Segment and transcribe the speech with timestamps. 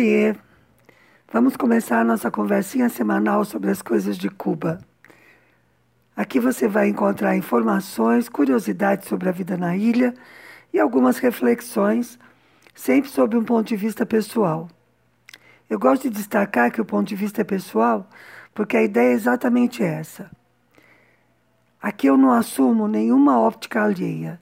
[0.00, 0.34] Oiê!
[1.30, 4.80] Vamos começar a nossa conversinha semanal sobre as coisas de Cuba.
[6.16, 10.14] Aqui você vai encontrar informações, curiosidades sobre a vida na ilha
[10.72, 12.18] e algumas reflexões,
[12.74, 14.70] sempre sob um ponto de vista pessoal.
[15.68, 18.08] Eu gosto de destacar que o ponto de vista é pessoal
[18.54, 20.30] porque a ideia é exatamente essa.
[21.78, 24.40] Aqui eu não assumo nenhuma óptica alheia.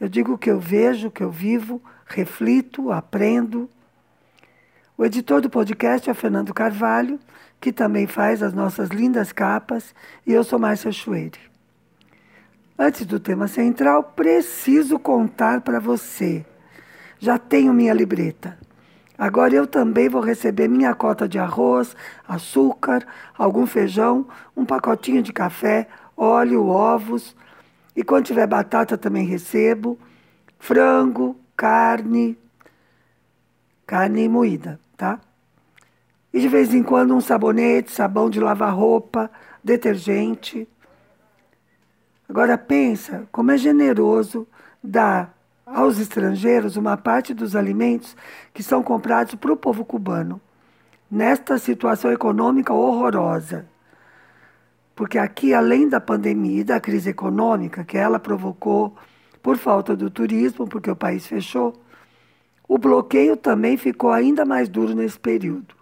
[0.00, 3.68] Eu digo o que eu vejo, o que eu vivo, reflito, aprendo.
[5.00, 7.18] O editor do podcast é Fernando Carvalho,
[7.58, 9.94] que também faz as nossas lindas capas,
[10.26, 11.38] e eu sou Márcia Chueire.
[12.78, 16.44] Antes do tema central, preciso contar para você.
[17.18, 18.58] Já tenho minha libreta.
[19.16, 21.96] Agora eu também vou receber minha cota de arroz,
[22.28, 23.02] açúcar,
[23.38, 27.34] algum feijão, um pacotinho de café, óleo, ovos
[27.96, 29.98] e quando tiver batata também recebo.
[30.58, 32.36] Frango, carne,
[33.86, 35.18] carne moída, tá?
[36.30, 39.30] E de vez em quando um sabonete, sabão de lavar roupa,
[39.64, 40.68] detergente.
[42.28, 44.46] Agora pensa como é generoso
[44.84, 45.34] dar
[45.64, 48.14] aos estrangeiros uma parte dos alimentos
[48.52, 50.38] que são comprados para o povo cubano,
[51.10, 53.66] nesta situação econômica horrorosa.
[54.94, 58.94] Porque aqui, além da pandemia e da crise econômica que ela provocou
[59.42, 61.80] por falta do turismo, porque o país fechou,
[62.70, 65.74] o bloqueio também ficou ainda mais duro nesse período.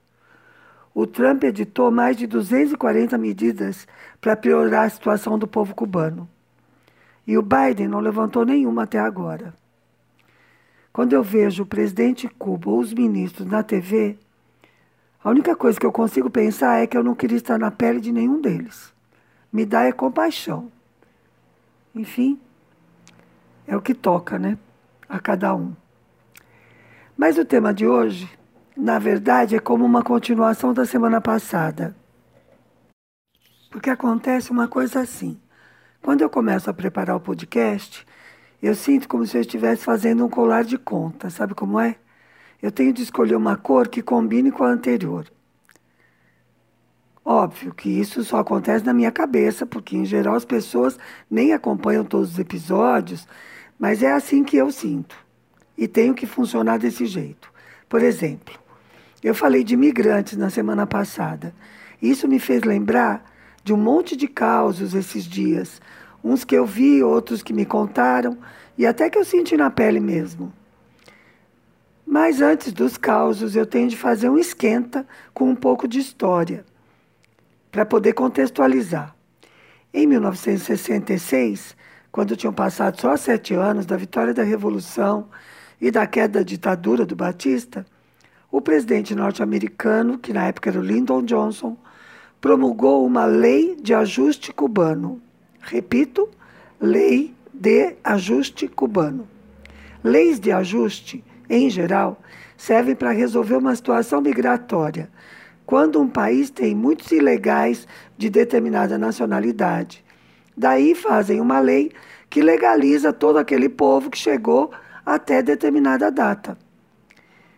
[0.95, 3.87] O Trump editou mais de 240 medidas
[4.21, 6.27] para piorar a situação do povo cubano.
[7.27, 9.53] E o Biden não levantou nenhuma até agora.
[10.93, 14.17] Quando eu vejo o presidente de Cuba ou os ministros na TV,
[15.23, 18.01] a única coisa que eu consigo pensar é que eu não queria estar na pele
[18.01, 18.97] de nenhum deles
[19.53, 20.71] me dá é compaixão.
[21.95, 22.39] Enfim,
[23.67, 24.59] é o que toca, né?
[25.09, 25.75] A cada um.
[27.19, 28.31] Mas o tema de hoje,
[28.77, 31.97] na verdade, é como uma continuação da semana passada.
[33.73, 35.37] Porque acontece uma coisa assim.
[36.01, 38.07] Quando eu começo a preparar o podcast,
[38.63, 41.29] eu sinto como se eu estivesse fazendo um colar de conta.
[41.29, 41.97] Sabe como é?
[42.63, 45.27] Eu tenho de escolher uma cor que combine com a anterior.
[47.25, 50.97] Óbvio que isso só acontece na minha cabeça, porque em geral as pessoas
[51.29, 53.27] nem acompanham todos os episódios,
[53.77, 55.28] mas é assim que eu sinto.
[55.79, 57.53] E tenho que funcionar desse jeito.
[57.89, 58.59] Por exemplo,
[59.23, 61.55] eu falei de imigrantes na semana passada.
[62.03, 63.25] Isso me fez lembrar
[63.63, 65.81] de um monte de causos esses dias.
[66.23, 68.37] Uns que eu vi, outros que me contaram,
[68.77, 70.53] e até que eu senti na pele mesmo.
[72.05, 76.65] Mas antes dos causos, eu tenho de fazer um esquenta com um pouco de história
[77.71, 79.15] para poder contextualizar.
[79.95, 81.77] Em 1966,
[82.11, 85.29] quando tinham passado só sete anos da vitória da Revolução
[85.81, 87.87] e da queda da ditadura do Batista,
[88.51, 91.77] o presidente norte-americano, que na época era o Lyndon Johnson,
[92.41, 95.21] promulgou uma lei de ajuste cubano.
[95.61, 96.29] Repito,
[96.81, 99.29] lei de ajuste cubano.
[100.03, 102.21] Leis de ajuste, em geral,
[102.57, 105.11] servem para resolver uma situação migratória
[105.69, 110.03] quando um país tem muitos ilegais de determinada nacionalidade.
[110.57, 111.93] Daí fazem uma lei
[112.31, 114.71] que legaliza todo aquele povo que chegou
[115.15, 116.59] até determinada data.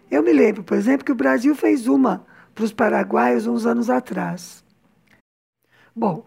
[0.09, 2.25] Eu me lembro, por exemplo, que o Brasil fez uma
[2.55, 4.65] para os paraguaios uns anos atrás.
[5.95, 6.25] Bom,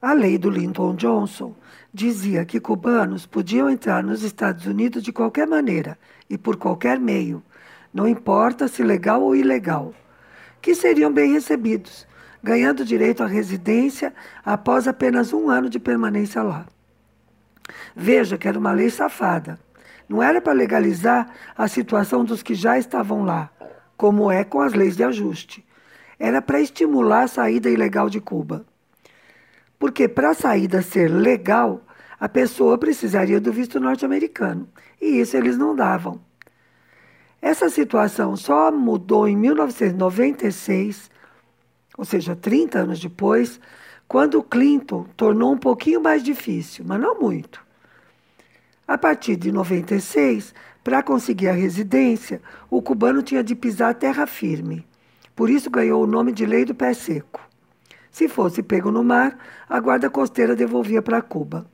[0.00, 1.56] a lei do Lyndon Johnson
[1.92, 5.98] dizia que cubanos podiam entrar nos Estados Unidos de qualquer maneira
[6.28, 7.42] e por qualquer meio,
[7.92, 9.92] não importa se legal ou ilegal
[10.62, 12.06] que seriam bem recebidos,
[12.42, 14.14] ganhando direito à residência
[14.44, 16.66] após apenas um ano de permanência lá.
[17.96, 19.58] Veja que era uma lei safada.
[20.10, 23.48] Não era para legalizar a situação dos que já estavam lá,
[23.96, 25.64] como é com as leis de ajuste.
[26.18, 28.66] Era para estimular a saída ilegal de Cuba.
[29.78, 31.82] Porque para a saída ser legal,
[32.18, 34.68] a pessoa precisaria do visto norte-americano.
[35.00, 36.20] E isso eles não davam.
[37.40, 41.08] Essa situação só mudou em 1996,
[41.96, 43.60] ou seja, 30 anos depois,
[44.08, 47.69] quando Clinton tornou um pouquinho mais difícil, mas não muito.
[48.90, 50.52] A partir de 96,
[50.82, 54.84] para conseguir a residência, o cubano tinha de pisar terra firme.
[55.36, 57.40] Por isso ganhou o nome de Lei do Pé Seco.
[58.10, 59.38] Se fosse pego no mar,
[59.68, 61.70] a guarda costeira devolvia para Cuba.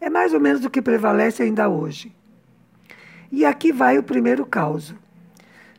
[0.00, 2.16] É mais ou menos o que prevalece ainda hoje.
[3.30, 4.96] E aqui vai o primeiro caso.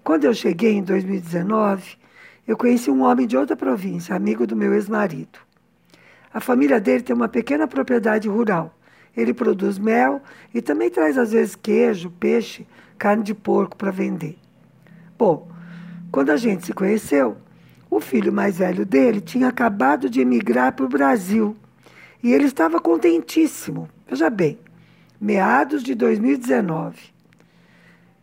[0.03, 1.97] Quando eu cheguei em 2019,
[2.47, 5.39] eu conheci um homem de outra província, amigo do meu ex-marido.
[6.31, 8.77] A família dele tem uma pequena propriedade rural.
[9.15, 10.21] Ele produz mel
[10.53, 12.67] e também traz às vezes queijo, peixe,
[12.97, 14.37] carne de porco para vender.
[15.17, 15.47] Bom,
[16.13, 17.37] Quando a gente se conheceu,
[17.89, 21.55] o filho mais velho dele tinha acabado de emigrar para o Brasil
[22.21, 23.89] e ele estava contentíssimo.
[24.07, 24.59] Veja bem,
[25.19, 27.13] meados de 2019.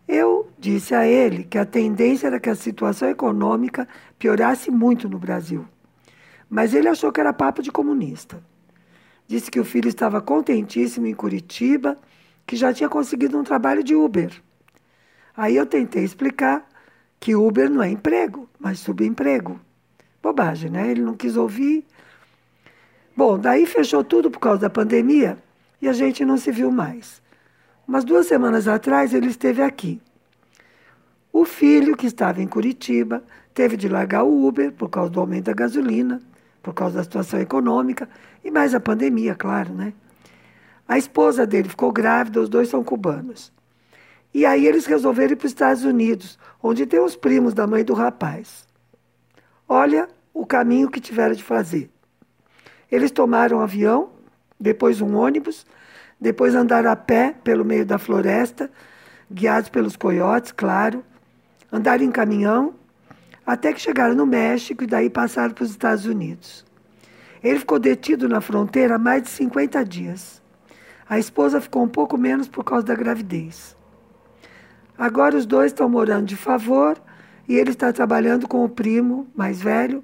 [0.07, 3.89] Eu disse a ele que a tendência era que a situação econômica
[4.19, 5.67] piorasse muito no Brasil.
[6.49, 8.41] Mas ele achou que era papo de comunista.
[9.31, 11.97] Disse que o filho estava contentíssimo em Curitiba,
[12.45, 14.43] que já tinha conseguido um trabalho de Uber.
[15.37, 16.69] Aí eu tentei explicar
[17.21, 19.61] que Uber não é emprego, mas subemprego.
[20.21, 20.91] Bobagem, né?
[20.91, 21.87] Ele não quis ouvir.
[23.17, 25.39] Bom, daí fechou tudo por causa da pandemia
[25.81, 27.23] e a gente não se viu mais.
[27.87, 30.03] Umas duas semanas atrás ele esteve aqui.
[31.33, 33.23] O filho, que estava em Curitiba,
[33.55, 36.21] teve de largar o Uber por causa do aumento da gasolina,
[36.63, 38.09] por causa da situação econômica
[38.45, 39.93] e mais a pandemia, claro, né?
[40.87, 43.53] A esposa dele ficou grávida, os dois são cubanos.
[44.33, 47.85] E aí eles resolveram ir para os Estados Unidos, onde tem os primos da mãe
[47.85, 48.67] do rapaz.
[49.69, 51.91] Olha o caminho que tiveram de fazer.
[52.91, 54.11] Eles tomaram um avião,
[54.59, 55.67] depois um ônibus,
[56.21, 58.71] depois andaram a pé pelo meio da floresta,
[59.31, 61.05] guiados pelos coiotes, claro,
[61.73, 62.75] andaram em caminhão,
[63.47, 66.65] até que chegaram no México e daí passaram para os Estados Unidos.
[67.43, 70.43] Ele ficou detido na fronteira mais de 50 dias.
[71.09, 73.77] A esposa ficou um pouco menos por causa da gravidez.
[74.97, 77.01] Agora os dois estão morando de favor
[77.49, 80.03] e ele está trabalhando com o primo mais velho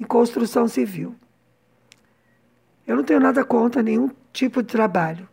[0.00, 1.14] em construção civil.
[2.86, 5.28] Eu não tenho nada contra nenhum tipo de trabalho,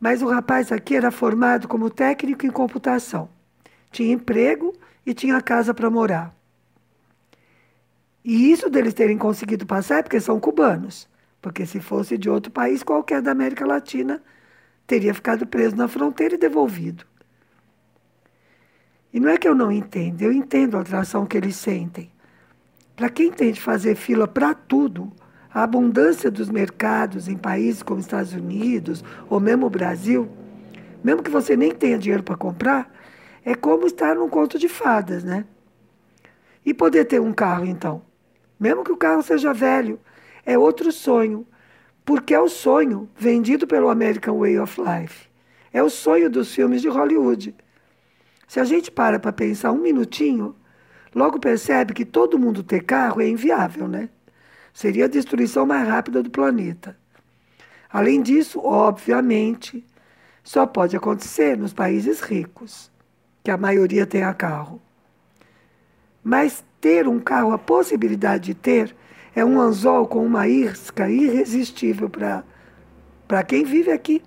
[0.00, 3.28] mas o rapaz aqui era formado como técnico em computação.
[3.90, 4.72] Tinha emprego
[5.04, 6.35] e tinha casa para morar.
[8.28, 11.08] E isso deles terem conseguido passar é porque são cubanos.
[11.40, 14.20] Porque se fosse de outro país qualquer da América Latina,
[14.84, 17.06] teria ficado preso na fronteira e devolvido.
[19.14, 22.10] E não é que eu não entendo, eu entendo a atração que eles sentem.
[22.96, 25.12] Para quem tem de fazer fila para tudo,
[25.54, 30.28] a abundância dos mercados em países como Estados Unidos ou mesmo o Brasil,
[31.04, 32.92] mesmo que você nem tenha dinheiro para comprar,
[33.44, 35.44] é como estar num conto de fadas, né?
[36.64, 38.02] E poder ter um carro, então?
[38.58, 40.00] Mesmo que o carro seja velho,
[40.44, 41.46] é outro sonho,
[42.04, 45.28] porque é o sonho vendido pelo American Way of Life.
[45.72, 47.54] É o sonho dos filmes de Hollywood.
[48.46, 50.54] Se a gente para para pensar um minutinho,
[51.14, 54.08] logo percebe que todo mundo ter carro é inviável, né?
[54.72, 56.96] Seria a destruição mais rápida do planeta.
[57.90, 59.84] Além disso, obviamente,
[60.44, 62.90] só pode acontecer nos países ricos,
[63.42, 64.80] que a maioria tenha carro.
[66.22, 68.94] Mas ter um carro, a possibilidade de ter,
[69.34, 74.22] é um anzol com uma isca irresistível para quem vive aqui.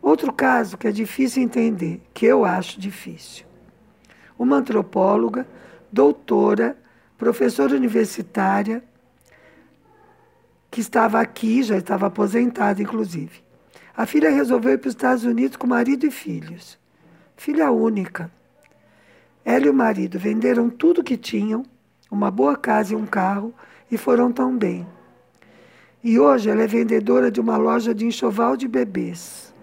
[0.00, 3.44] Outro caso que é difícil entender, que eu acho difícil.
[4.38, 5.48] Uma antropóloga,
[5.90, 6.78] doutora,
[7.18, 8.80] professora universitária,
[10.70, 13.42] que estava aqui, já estava aposentada, inclusive.
[13.96, 16.78] A filha resolveu ir para os Estados Unidos com marido e filhos.
[17.36, 18.37] Filha única.
[19.48, 21.64] Ela e o marido venderam tudo que tinham,
[22.10, 23.54] uma boa casa e um carro,
[23.90, 24.86] e foram tão bem.
[26.04, 29.54] E hoje ela é vendedora de uma loja de enxoval de bebês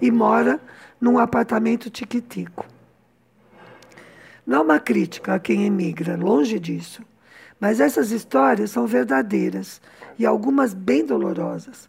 [0.00, 0.58] e mora
[0.98, 2.64] num apartamento tiquitico.
[4.46, 7.02] Não uma crítica a quem emigra, longe disso.
[7.60, 9.78] Mas essas histórias são verdadeiras
[10.18, 11.86] e algumas bem dolorosas.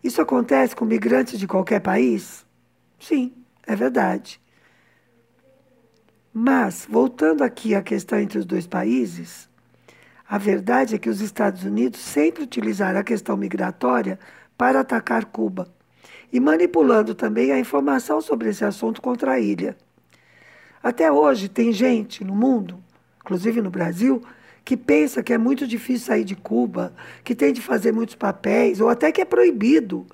[0.00, 2.46] Isso acontece com migrantes de qualquer país?
[3.00, 3.32] Sim,
[3.66, 4.40] é verdade.
[6.40, 9.48] Mas, voltando aqui à questão entre os dois países,
[10.28, 14.20] a verdade é que os Estados Unidos sempre utilizaram a questão migratória
[14.56, 15.66] para atacar Cuba
[16.32, 19.76] e manipulando também a informação sobre esse assunto contra a ilha.
[20.80, 22.78] Até hoje tem gente no mundo,
[23.20, 24.22] inclusive no Brasil,
[24.64, 28.80] que pensa que é muito difícil sair de Cuba, que tem de fazer muitos papéis,
[28.80, 30.06] ou até que é proibido.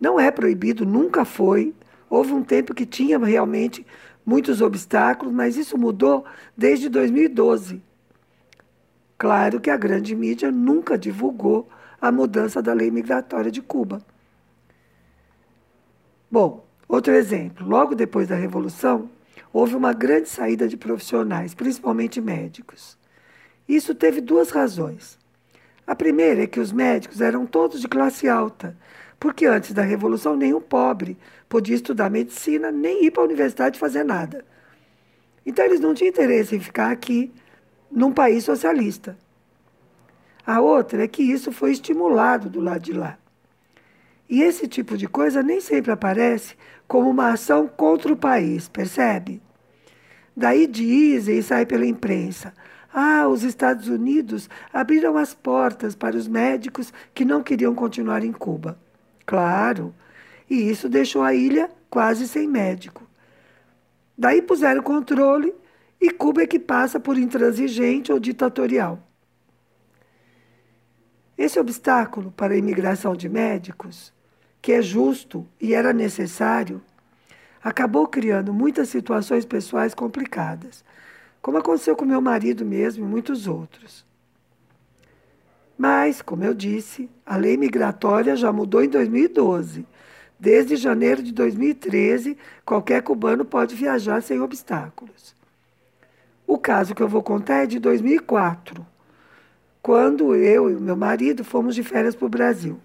[0.00, 1.74] Não é proibido, nunca foi.
[2.08, 3.84] Houve um tempo que tinha realmente
[4.24, 6.24] muitos obstáculos, mas isso mudou
[6.56, 7.82] desde 2012.
[9.18, 11.68] Claro que a grande mídia nunca divulgou
[12.00, 14.02] a mudança da lei migratória de Cuba.
[16.30, 19.08] Bom, outro exemplo: logo depois da Revolução,
[19.52, 22.98] houve uma grande saída de profissionais, principalmente médicos.
[23.68, 25.18] Isso teve duas razões.
[25.86, 28.76] A primeira é que os médicos eram todos de classe alta,
[29.18, 31.16] porque antes da Revolução nenhum pobre
[31.48, 34.44] podia estudar medicina nem ir para a universidade fazer nada.
[35.46, 37.32] Então eles não tinham interesse em ficar aqui
[37.90, 39.16] num país socialista.
[40.46, 43.18] A outra é que isso foi estimulado do lado de lá.
[44.28, 46.56] E esse tipo de coisa nem sempre aparece
[46.88, 49.42] como uma ação contra o país, percebe?
[50.36, 52.52] Daí dizem e sai pela imprensa.
[52.92, 58.32] Ah, os Estados Unidos abriram as portas para os médicos que não queriam continuar em
[58.32, 58.78] Cuba.
[59.26, 59.94] Claro,
[60.48, 63.08] e isso deixou a ilha quase sem médico.
[64.16, 65.54] Daí puseram controle
[66.00, 69.02] e Cuba é que passa por intransigente ou ditatorial.
[71.36, 74.12] Esse obstáculo para a imigração de médicos,
[74.62, 76.80] que é justo e era necessário,
[77.62, 80.84] acabou criando muitas situações pessoais complicadas,
[81.42, 84.03] como aconteceu com meu marido mesmo e muitos outros.
[85.76, 89.86] Mas, como eu disse, a lei migratória já mudou em 2012.
[90.38, 95.34] Desde janeiro de 2013, qualquer cubano pode viajar sem obstáculos.
[96.46, 98.86] O caso que eu vou contar é de 2004
[99.84, 102.80] quando eu e o meu marido fomos de férias para o Brasil.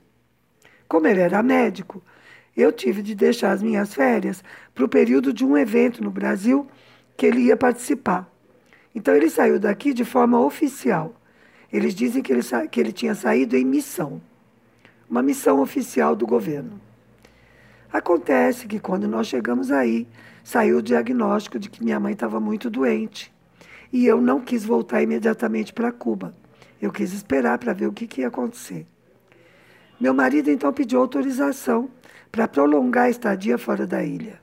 [0.86, 2.04] Como ele era médico,
[2.58, 4.44] eu tive de deixar as minhas férias
[4.76, 6.68] para o período de um evento no Brasil
[7.16, 8.30] que ele ia participar.
[8.94, 11.14] Então ele saiu daqui de forma oficial.
[11.72, 14.22] Eles dizem que ele, que ele tinha saído em missão,
[15.10, 16.80] uma missão oficial do governo.
[17.92, 20.08] Acontece que quando nós chegamos aí,
[20.44, 23.34] saiu o diagnóstico de que minha mãe estava muito doente.
[23.92, 26.36] E eu não quis voltar imediatamente para Cuba.
[26.82, 28.86] Eu quis esperar para ver o que, que ia acontecer.
[30.00, 31.90] Meu marido então pediu autorização
[32.32, 34.40] para prolongar a estadia fora da ilha.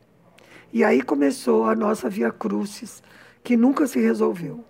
[0.72, 3.02] E aí começou a nossa via crucis,
[3.42, 4.64] que nunca se resolveu.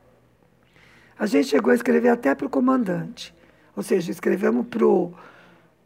[1.18, 3.34] A gente chegou a escrever até para o comandante,
[3.74, 5.14] ou seja, escrevemos para o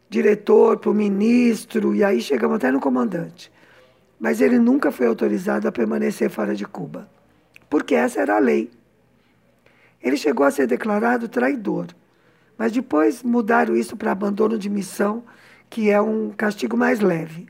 [0.09, 3.51] diretor, para o ministro, e aí chegamos até no comandante.
[4.19, 7.09] Mas ele nunca foi autorizado a permanecer fora de Cuba,
[7.69, 8.69] porque essa era a lei.
[10.01, 11.87] Ele chegou a ser declarado traidor,
[12.57, 15.23] mas depois mudaram isso para abandono de missão,
[15.69, 17.47] que é um castigo mais leve.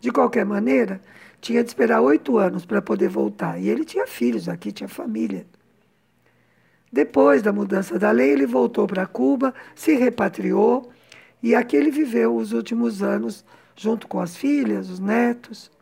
[0.00, 1.02] De qualquer maneira,
[1.38, 3.60] tinha de esperar oito anos para poder voltar.
[3.60, 5.46] E ele tinha filhos aqui, tinha família.
[6.94, 10.92] Depois da mudança da lei, ele voltou para Cuba, se repatriou
[11.42, 15.72] e aqui ele viveu os últimos anos junto com as filhas, os netos.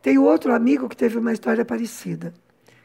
[0.00, 2.32] Tem outro amigo que teve uma história parecida.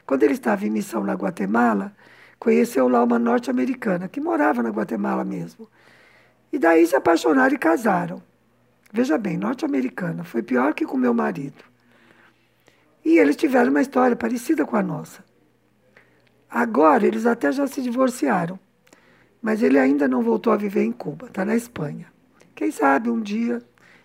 [0.04, 1.96] Quando ele estava em missão na Guatemala,
[2.38, 5.66] conheceu lá uma norte-americana que morava na Guatemala mesmo.
[6.52, 8.22] E daí se apaixonaram e casaram.
[8.92, 11.64] Veja bem, norte-americana, foi pior que com meu marido.
[13.02, 15.24] E eles tiveram uma história parecida com a nossa.
[16.50, 18.58] Agora eles até já se divorciaram,
[19.42, 22.06] mas ele ainda não voltou a viver em Cuba, está na Espanha.
[22.54, 23.62] Quem sabe um dia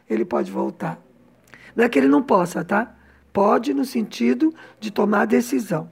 [0.09, 0.99] ele pode voltar.
[1.75, 2.95] Não é que ele não possa, tá?
[3.31, 5.89] Pode no sentido de tomar decisão.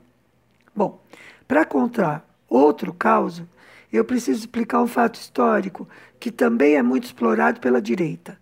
[0.75, 1.01] Bom,
[1.47, 3.47] para contar outro caso,
[3.91, 5.87] eu preciso explicar um fato histórico
[6.19, 8.37] que também é muito explorado pela direita,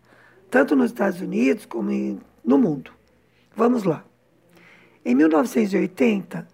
[0.49, 1.91] tanto nos Estados Unidos como
[2.43, 2.91] no mundo.
[3.55, 4.03] Vamos lá.
[5.05, 6.47] Em 1980,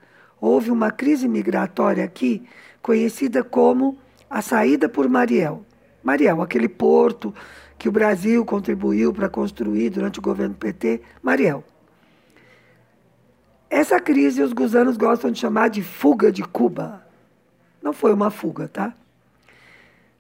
[0.46, 2.44] houve uma crise migratória aqui,
[2.82, 3.98] conhecida como
[4.30, 5.66] a saída por Mariel.
[6.04, 7.34] Mariel, aquele porto
[7.80, 11.64] que o Brasil contribuiu para construir durante o governo PT, Mariel.
[13.70, 17.08] Essa crise os gusanos gostam de chamar de fuga de Cuba.
[17.82, 18.94] Não foi uma fuga, tá?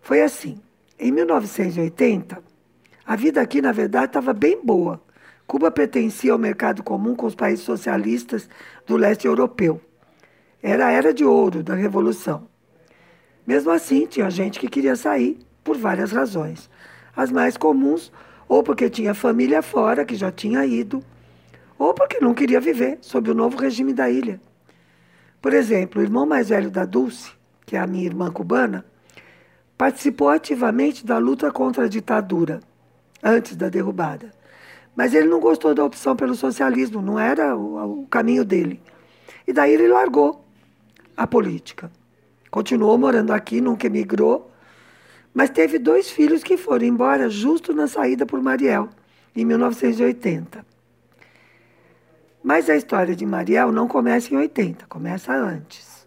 [0.01, 0.57] Foi assim.
[0.97, 2.41] Em 1980,
[3.05, 5.01] a vida aqui, na verdade, estava bem boa.
[5.45, 8.47] Cuba pertencia ao mercado comum com os países socialistas
[8.87, 9.81] do leste europeu.
[10.65, 12.47] Era a era de ouro da Revolução.
[13.45, 16.69] Mesmo assim, tinha gente que queria sair por várias razões.
[17.13, 18.09] As mais comuns,
[18.47, 21.03] ou porque tinha família fora que já tinha ido,
[21.77, 24.39] ou porque não queria viver sob o novo regime da ilha.
[25.41, 27.33] Por exemplo, o irmão mais velho da Dulce,
[27.65, 28.85] que é a minha irmã cubana,
[29.77, 32.61] participou ativamente da luta contra a ditadura,
[33.21, 34.31] antes da derrubada.
[34.95, 38.81] Mas ele não gostou da opção pelo socialismo, não era o, o caminho dele.
[39.45, 40.42] E daí ele largou
[41.15, 41.91] a política.
[42.49, 44.51] Continuou morando aqui, nunca emigrou,
[45.33, 48.89] mas teve dois filhos que foram embora justo na saída por Mariel,
[49.35, 50.65] em 1980.
[52.43, 56.05] Mas a história de Mariel não começa em 80, começa antes.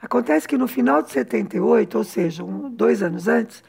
[0.00, 3.64] Acontece que no final de 78, ou seja, um, dois anos antes,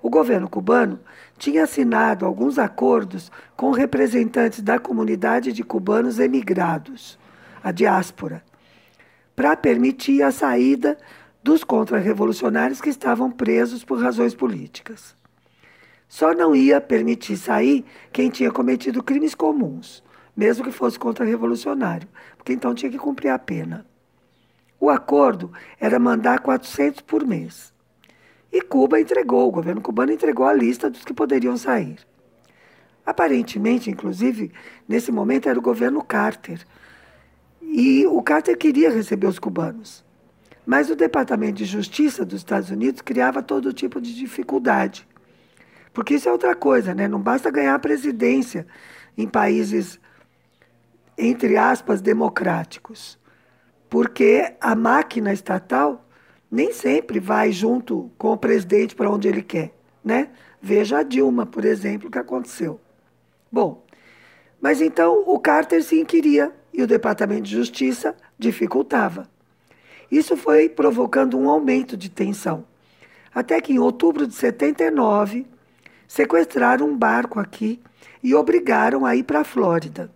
[0.00, 1.00] o governo cubano
[1.36, 7.18] tinha assinado alguns acordos com representantes da comunidade de cubanos emigrados,
[7.62, 8.44] a diáspora,
[9.34, 10.96] para permitir a saída
[11.42, 15.16] dos contra-revolucionários que estavam presos por razões políticas.
[16.08, 20.02] Só não ia permitir sair quem tinha cometido crimes comuns
[20.36, 23.86] mesmo que fosse contra-revolucionário, porque então tinha que cumprir a pena.
[24.80, 27.72] O acordo era mandar 400 por mês.
[28.52, 31.98] E Cuba entregou, o governo cubano entregou a lista dos que poderiam sair.
[33.06, 34.52] Aparentemente, inclusive,
[34.88, 36.64] nesse momento era o governo Carter.
[37.76, 40.04] E o Carter queria receber os cubanos.
[40.64, 45.04] Mas o Departamento de Justiça dos Estados Unidos criava todo tipo de dificuldade.
[45.92, 47.08] Porque isso é outra coisa, né?
[47.08, 48.64] Não basta ganhar a presidência
[49.18, 49.98] em países,
[51.18, 53.18] entre aspas, democráticos.
[53.90, 56.08] Porque a máquina estatal
[56.48, 60.28] nem sempre vai junto com o presidente para onde ele quer, né?
[60.62, 62.80] Veja a Dilma, por exemplo, o que aconteceu.
[63.50, 63.84] Bom,
[64.64, 69.28] mas então o Carter sim queria e o Departamento de Justiça dificultava.
[70.10, 72.64] Isso foi provocando um aumento de tensão.
[73.34, 75.46] Até que em outubro de 79,
[76.08, 77.78] sequestraram um barco aqui
[78.22, 80.10] e obrigaram a ir para a Flórida.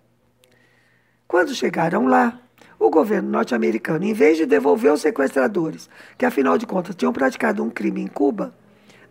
[1.26, 2.40] Quando chegaram lá,
[2.78, 7.62] o governo norte-americano, em vez de devolver os sequestradores, que afinal de contas tinham praticado
[7.62, 8.54] um crime em Cuba,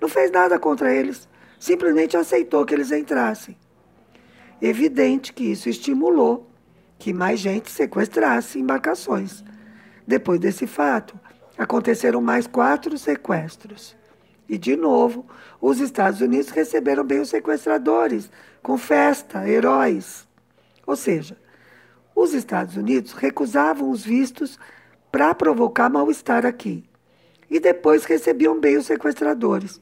[0.02, 1.30] não fez nada contra eles,
[1.60, 3.56] simplesmente aceitou que eles entrassem.
[4.62, 6.48] Evidente que isso estimulou
[6.98, 9.44] que mais gente sequestrasse embarcações.
[10.06, 11.20] Depois desse fato,
[11.58, 13.96] aconteceram mais quatro sequestros.
[14.50, 15.26] E, de novo,
[15.62, 18.30] os Estados Unidos receberam bem os sequestradores,
[18.64, 20.28] com festa, heróis.
[20.86, 21.38] Ou seja,
[22.16, 24.58] os Estados Unidos recusavam os vistos
[25.12, 26.84] para provocar mal-estar aqui.
[27.50, 29.80] E depois recebiam bem os sequestradores.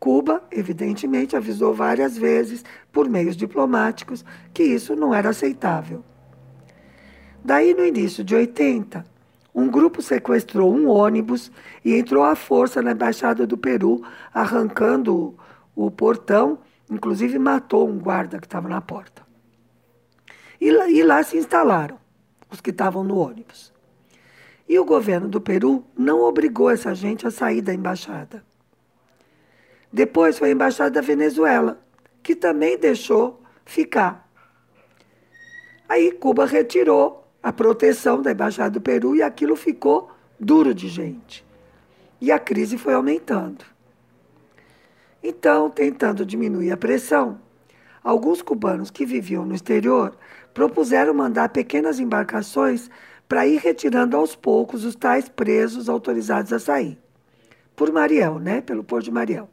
[0.00, 6.02] Cuba, evidentemente, avisou várias vezes, por meios diplomáticos, que isso não era aceitável.
[7.44, 9.04] Daí, no início de 80,
[9.54, 11.52] um grupo sequestrou um ônibus
[11.84, 14.02] e entrou à força na Embaixada do Peru,
[14.32, 15.36] arrancando
[15.76, 19.22] o portão, inclusive matou um guarda que estava na porta.
[20.58, 21.98] E, e lá se instalaram
[22.50, 23.70] os que estavam no ônibus.
[24.66, 28.48] E o governo do Peru não obrigou essa gente a sair da embaixada.
[29.92, 31.80] Depois foi a embaixada da Venezuela,
[32.22, 34.28] que também deixou ficar.
[35.88, 41.44] Aí Cuba retirou a proteção da embaixada do Peru e aquilo ficou duro de gente.
[42.20, 43.64] E a crise foi aumentando.
[45.22, 47.40] Então, tentando diminuir a pressão,
[48.02, 50.16] alguns cubanos que viviam no exterior
[50.54, 52.90] propuseram mandar pequenas embarcações
[53.28, 56.98] para ir retirando aos poucos os tais presos autorizados a sair.
[57.76, 58.60] Por Mariel, né?
[58.60, 59.48] Pelo Porto de Mariel.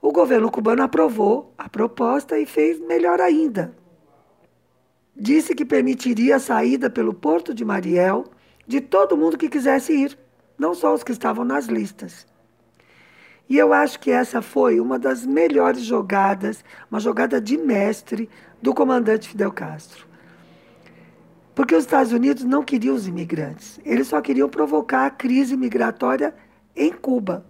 [0.00, 3.74] O governo cubano aprovou a proposta e fez melhor ainda.
[5.14, 8.24] Disse que permitiria a saída pelo Porto de Mariel
[8.66, 10.18] de todo mundo que quisesse ir,
[10.58, 12.26] não só os que estavam nas listas.
[13.48, 18.28] E eu acho que essa foi uma das melhores jogadas, uma jogada de mestre
[18.60, 20.06] do comandante Fidel Castro.
[21.54, 26.34] Porque os Estados Unidos não queriam os imigrantes, eles só queriam provocar a crise migratória
[26.74, 27.46] em Cuba.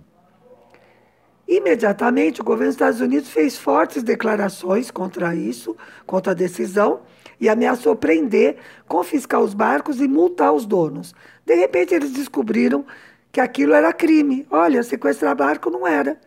[1.48, 7.00] Imediatamente, o governo dos Estados Unidos fez fortes declarações contra isso, contra a decisão,
[7.40, 8.56] e ameaçou prender,
[8.88, 11.14] confiscar os barcos e multar os donos.
[11.44, 12.84] De repente, eles descobriram
[13.30, 14.46] que aquilo era crime.
[14.50, 16.18] Olha, sequestrar barco não era.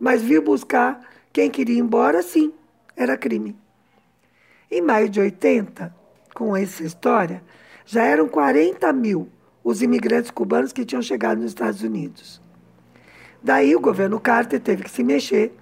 [0.00, 1.00] Mas vir buscar
[1.32, 2.52] quem queria ir embora, sim,
[2.96, 3.56] era crime.
[4.70, 5.94] Em maio de 80,
[6.32, 7.42] com essa história,
[7.84, 9.28] já eram 40 mil
[9.64, 12.40] os imigrantes cubanos que tinham chegado nos Estados Unidos.
[13.42, 15.52] Daí o governo Carter teve que se mexer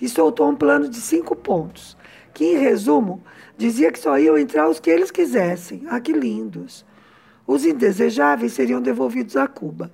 [0.00, 1.96] e soltou um plano de cinco pontos,
[2.34, 3.22] que, em resumo,
[3.56, 5.84] dizia que só iam entrar os que eles quisessem.
[5.88, 6.84] Ah, que lindos!
[7.46, 9.92] Os indesejáveis seriam devolvidos a Cuba.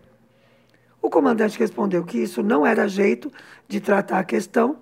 [1.00, 3.30] O comandante respondeu que isso não era jeito
[3.66, 4.78] de tratar a questão,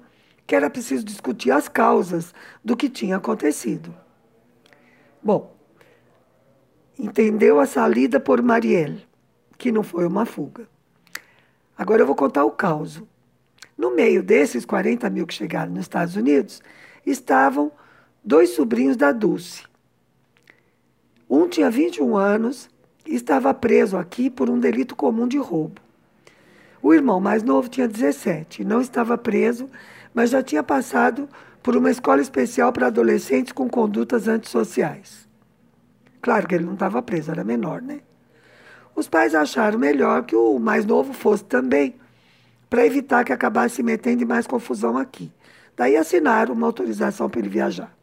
[0.46, 2.32] que era preciso discutir as causas
[2.64, 3.94] do que tinha acontecido.
[5.22, 5.54] Bom,
[6.98, 9.04] entendeu a salida por Marielle,
[9.58, 10.68] que não foi uma fuga.
[11.76, 13.02] Agora eu vou contar o caos.
[13.76, 16.62] No meio desses 40 mil que chegaram nos Estados Unidos,
[17.04, 17.70] estavam
[18.24, 19.64] dois sobrinhos da Dulce.
[21.28, 22.70] Um tinha 21 anos
[23.04, 25.80] e estava preso aqui por um delito comum de roubo.
[26.82, 29.68] O irmão mais novo tinha 17 e não estava preso,
[30.14, 31.28] mas já tinha passado
[31.62, 35.28] por uma escola especial para adolescentes com condutas antissociais.
[36.22, 38.00] Claro que ele não estava preso, era menor, né?
[38.96, 41.94] Os pais acharam melhor que o mais novo fosse também,
[42.70, 45.30] para evitar que acabasse se metendo em mais confusão aqui.
[45.76, 47.94] Daí assinaram uma autorização para ele viajar.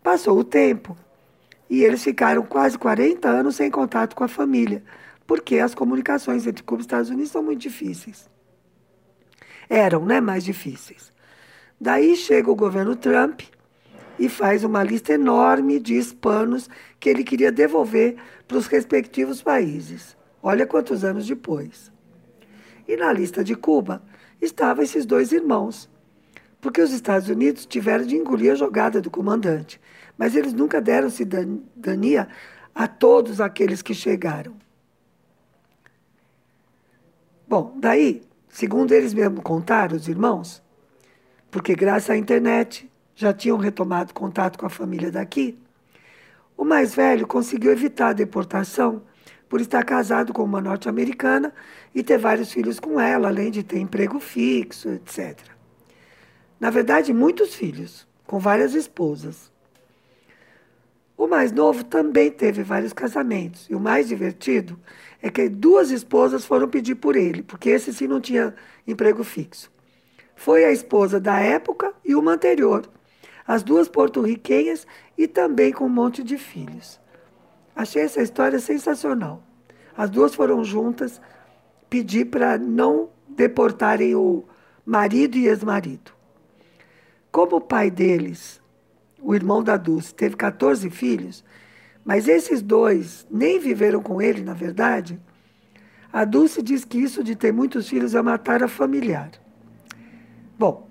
[0.00, 0.96] Passou o tempo
[1.68, 4.82] e eles ficaram quase 40 anos sem contato com a família,
[5.26, 8.30] porque as comunicações entre Cuba e Estados Unidos são muito difíceis.
[9.68, 11.12] Eram, né, mais difíceis.
[11.80, 13.40] Daí chega o governo Trump
[14.20, 16.68] e faz uma lista enorme de hispanos
[17.00, 20.14] que ele queria devolver para os respectivos países.
[20.42, 21.90] Olha quantos anos depois.
[22.86, 24.02] E na lista de Cuba
[24.38, 25.88] estavam esses dois irmãos.
[26.60, 29.80] porque os Estados Unidos tiveram de engolir a jogada do comandante,
[30.18, 32.28] mas eles nunca deram cidadania
[32.74, 34.54] a todos aqueles que chegaram.
[37.48, 40.62] Bom, daí, segundo eles mesmos contaram, os irmãos,
[41.50, 42.89] porque graças à internet
[43.20, 45.58] já tinham retomado contato com a família daqui,
[46.56, 49.02] o mais velho conseguiu evitar a deportação
[49.46, 51.52] por estar casado com uma norte-americana
[51.94, 55.38] e ter vários filhos com ela, além de ter emprego fixo, etc.
[56.58, 59.52] Na verdade, muitos filhos, com várias esposas.
[61.16, 63.66] O mais novo também teve vários casamentos.
[63.68, 64.78] E o mais divertido
[65.20, 68.54] é que duas esposas foram pedir por ele, porque esse sim não tinha
[68.86, 69.70] emprego fixo.
[70.36, 72.88] Foi a esposa da época e uma anterior,
[73.50, 74.86] as duas porto-riquenhas
[75.18, 77.00] e também com um monte de filhos.
[77.74, 79.42] Achei essa história sensacional.
[79.96, 81.20] As duas foram juntas
[81.88, 84.44] pedir para não deportarem o
[84.86, 86.12] marido e ex-marido.
[87.32, 88.62] Como o pai deles,
[89.20, 91.44] o irmão da Dulce, teve 14 filhos,
[92.04, 95.20] mas esses dois nem viveram com ele, na verdade,
[96.12, 99.32] a Dulce diz que isso de ter muitos filhos é matar a familiar.
[100.56, 100.89] Bom,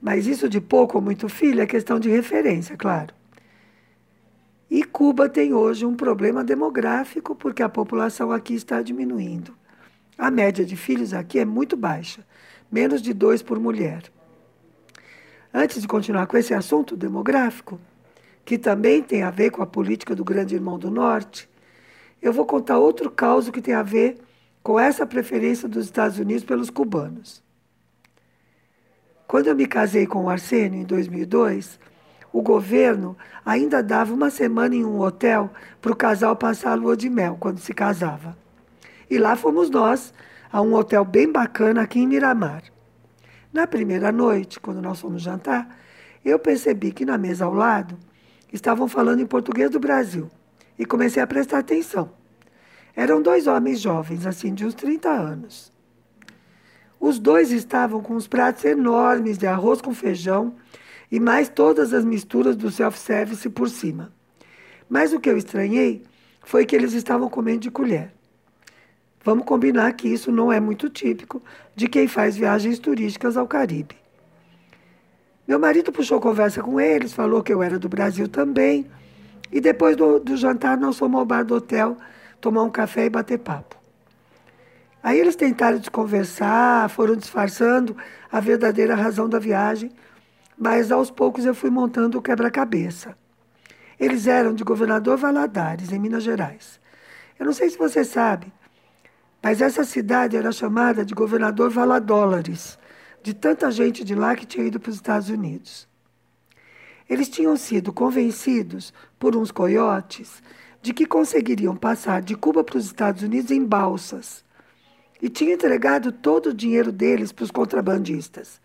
[0.00, 3.14] mas isso de pouco ou muito filho é questão de referência, claro.
[4.70, 9.56] E Cuba tem hoje um problema demográfico porque a população aqui está diminuindo.
[10.16, 12.24] A média de filhos aqui é muito baixa,
[12.70, 14.02] menos de dois por mulher.
[15.52, 17.80] Antes de continuar com esse assunto demográfico,
[18.44, 21.48] que também tem a ver com a política do Grande Irmão do Norte,
[22.20, 24.18] eu vou contar outro caso que tem a ver
[24.62, 27.42] com essa preferência dos Estados Unidos pelos cubanos.
[29.28, 31.78] Quando eu me casei com o Arsênio, em 2002,
[32.32, 33.14] o governo
[33.44, 35.50] ainda dava uma semana em um hotel
[35.82, 38.34] para o casal passar a lua de mel, quando se casava.
[39.10, 40.14] E lá fomos nós,
[40.50, 42.62] a um hotel bem bacana aqui em Miramar.
[43.52, 45.76] Na primeira noite, quando nós fomos jantar,
[46.24, 47.98] eu percebi que na mesa ao lado
[48.50, 50.30] estavam falando em português do Brasil
[50.78, 52.10] e comecei a prestar atenção.
[52.96, 55.70] Eram dois homens jovens, assim, de uns 30 anos.
[57.00, 60.54] Os dois estavam com uns pratos enormes de arroz com feijão
[61.10, 64.12] e mais todas as misturas do self-service por cima.
[64.88, 66.02] Mas o que eu estranhei
[66.42, 68.12] foi que eles estavam comendo de colher.
[69.22, 71.42] Vamos combinar que isso não é muito típico
[71.74, 73.96] de quem faz viagens turísticas ao Caribe.
[75.46, 78.86] Meu marido puxou conversa com eles, falou que eu era do Brasil também.
[79.50, 81.96] E depois do, do jantar, nós fomos ao bar do hotel
[82.40, 83.77] tomar um café e bater papo.
[85.08, 87.96] Aí eles tentaram desconversar, foram disfarçando
[88.30, 89.90] a verdadeira razão da viagem,
[90.54, 93.16] mas aos poucos eu fui montando o quebra-cabeça.
[93.98, 96.78] Eles eram de Governador Valadares, em Minas Gerais.
[97.38, 98.52] Eu não sei se você sabe,
[99.42, 102.78] mas essa cidade era chamada de Governador Valadólares,
[103.22, 105.88] de tanta gente de lá que tinha ido para os Estados Unidos.
[107.08, 110.42] Eles tinham sido convencidos por uns coiotes
[110.82, 114.46] de que conseguiriam passar de Cuba para os Estados Unidos em balsas
[115.20, 118.60] e tinham entregado todo o dinheiro deles para os contrabandistas.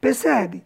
[0.00, 0.62] Percebe?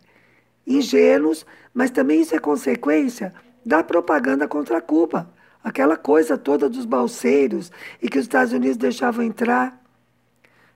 [0.67, 3.33] Ingênuos, mas também isso é consequência
[3.65, 5.31] da propaganda contra Cuba
[5.63, 7.71] aquela coisa toda dos balseiros
[8.03, 9.79] e que os Estados Unidos deixavam entrar.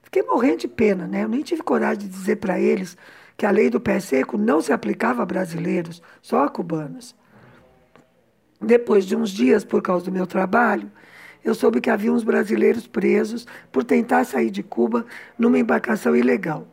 [0.02, 1.24] Fiquei morrendo de pena, né?
[1.24, 2.96] Eu nem tive coragem de dizer para eles
[3.36, 7.16] que a lei do pé seco não se aplicava a brasileiros, só a cubanos.
[8.60, 10.90] Depois de uns dias, por causa do meu trabalho,
[11.44, 15.04] eu soube que havia uns brasileiros presos por tentar sair de Cuba
[15.38, 16.66] numa embarcação ilegal.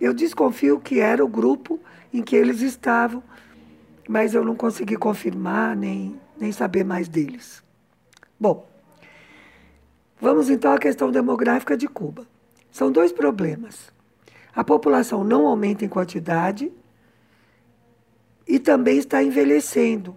[0.00, 1.80] Eu desconfio que era o grupo
[2.12, 3.22] em que eles estavam,
[4.08, 7.62] mas eu não consegui confirmar nem nem saber mais deles.
[8.38, 8.68] Bom,
[10.20, 12.26] vamos então à questão demográfica de Cuba.
[12.70, 13.92] São dois problemas.
[14.54, 16.72] A população não aumenta em quantidade
[18.46, 20.16] e também está envelhecendo,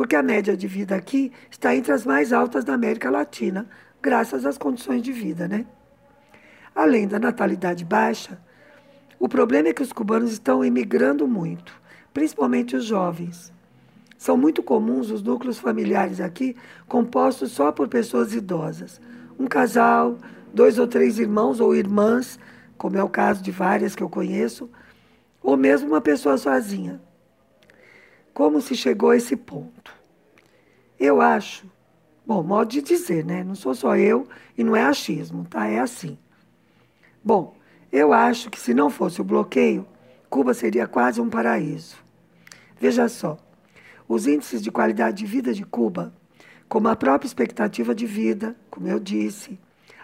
[0.00, 3.68] porque a média de vida aqui está entre as mais altas da América Latina,
[4.00, 5.66] graças às condições de vida, né?
[6.74, 8.40] Além da natalidade baixa,
[9.18, 11.78] o problema é que os cubanos estão emigrando muito,
[12.14, 13.52] principalmente os jovens.
[14.16, 16.56] São muito comuns os núcleos familiares aqui
[16.88, 18.98] compostos só por pessoas idosas.
[19.38, 20.16] Um casal,
[20.50, 22.38] dois ou três irmãos ou irmãs,
[22.78, 24.70] como é o caso de várias que eu conheço,
[25.42, 27.02] ou mesmo uma pessoa sozinha.
[28.32, 29.92] Como se chegou a esse ponto?
[30.98, 31.66] Eu acho,
[32.26, 33.42] bom, modo de dizer, né?
[33.42, 35.66] Não sou só eu e não é achismo, tá?
[35.66, 36.18] É assim.
[37.22, 37.56] Bom,
[37.92, 39.86] eu acho que se não fosse o bloqueio,
[40.28, 41.96] Cuba seria quase um paraíso.
[42.78, 43.36] Veja só.
[44.06, 46.12] Os índices de qualidade de vida de Cuba,
[46.68, 49.58] como a própria expectativa de vida, como eu disse,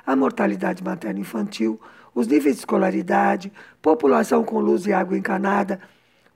[0.05, 1.81] a mortalidade materna infantil,
[2.15, 5.81] os níveis de escolaridade, população com luz e água encanada,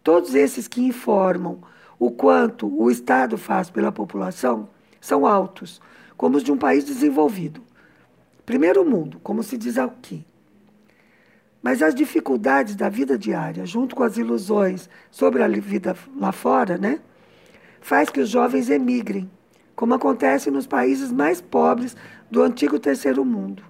[0.03, 1.61] todos esses que informam
[2.01, 5.83] o quanto o Estado faz pela população são altos,
[6.17, 7.63] como os de um país desenvolvido.
[8.47, 10.25] Primeiro mundo, como se diz aqui.
[11.63, 16.79] Mas as dificuldades da vida diária, junto com as ilusões sobre a vida lá fora,
[16.79, 17.01] né,
[17.83, 19.31] faz que os jovens emigrem,
[19.77, 21.95] como acontece nos países mais pobres
[22.31, 23.63] do antigo terceiro mundo,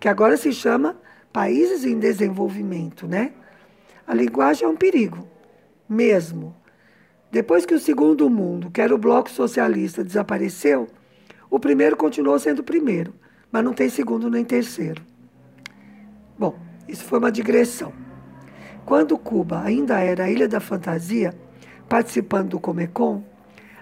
[0.00, 0.96] que agora se chama
[1.30, 3.32] países em desenvolvimento, né?
[4.06, 5.26] A linguagem é um perigo,
[5.88, 6.54] mesmo.
[7.34, 10.86] Depois que o segundo mundo, que era o bloco socialista, desapareceu,
[11.50, 13.12] o primeiro continuou sendo o primeiro,
[13.50, 15.02] mas não tem segundo nem terceiro.
[16.38, 17.92] Bom, isso foi uma digressão.
[18.86, 21.34] Quando Cuba ainda era a Ilha da Fantasia,
[21.88, 23.24] participando do Comecon,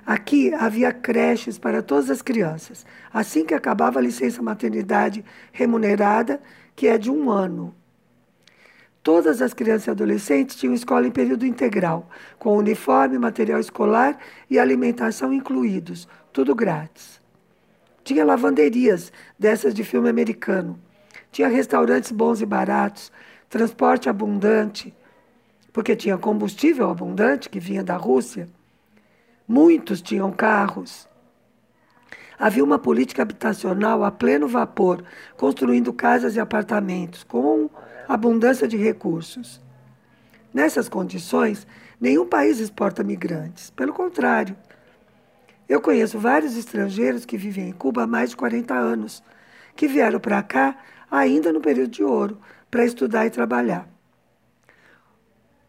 [0.06, 6.40] aqui havia creches para todas as crianças, assim que acabava a licença maternidade remunerada,
[6.74, 7.74] que é de um ano.
[9.02, 14.58] Todas as crianças e adolescentes tinham escola em período integral, com uniforme, material escolar e
[14.58, 17.20] alimentação incluídos, tudo grátis.
[18.04, 20.78] Tinha lavanderias, dessas de filme americano
[21.32, 23.10] tinha restaurantes bons e baratos,
[23.48, 24.94] transporte abundante,
[25.72, 28.46] porque tinha combustível abundante que vinha da Rússia.
[29.48, 31.08] Muitos tinham carros.
[32.42, 35.04] Havia uma política habitacional a pleno vapor,
[35.36, 37.70] construindo casas e apartamentos com
[38.08, 39.60] abundância de recursos.
[40.52, 41.64] Nessas condições,
[42.00, 43.70] nenhum país exporta migrantes.
[43.70, 44.56] Pelo contrário,
[45.68, 49.22] eu conheço vários estrangeiros que vivem em Cuba há mais de 40 anos,
[49.76, 50.76] que vieram para cá
[51.08, 53.88] ainda no período de ouro, para estudar e trabalhar.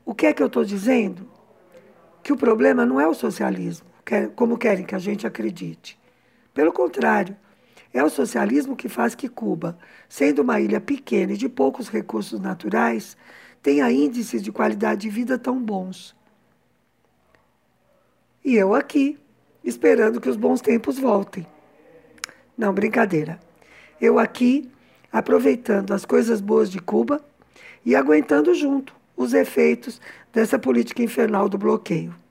[0.04, 1.30] O que é que eu estou dizendo?
[2.24, 3.86] Que o problema não é o socialismo,
[4.36, 6.02] como querem que a gente acredite.
[6.54, 7.36] Pelo contrário,
[7.94, 12.40] é o socialismo que faz que Cuba, sendo uma ilha pequena e de poucos recursos
[12.40, 13.18] naturais,
[13.62, 16.16] tenha índices de qualidade de vida tão bons.
[18.44, 19.18] E eu aqui,
[19.64, 21.48] esperando que os bons tempos voltem.
[22.58, 23.40] Não, brincadeira.
[24.02, 24.70] Eu aqui
[25.12, 27.24] aproveitando as coisas boas de Cuba
[27.86, 32.23] e aguentando junto os efeitos dessa política infernal do bloqueio.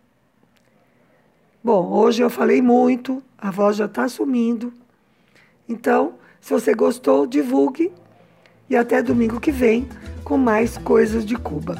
[1.64, 4.72] Bom, hoje eu falei muito, a voz já está sumindo.
[5.68, 7.92] Então, se você gostou, divulgue
[8.68, 9.88] e até domingo que vem
[10.24, 11.76] com mais coisas de Cuba.